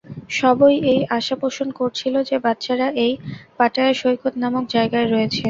সবাই 0.35 0.73
এই 0.91 0.99
আশা 1.17 1.35
পোষণ 1.41 1.67
করছিল 1.79 2.15
যে 2.29 2.37
বাচ্চারা 2.45 2.87
এই 3.03 3.11
পাটায়া 3.57 3.93
সৈকত 4.01 4.33
নামক 4.43 4.65
জায়গায় 4.75 5.07
রয়েছে। 5.07 5.39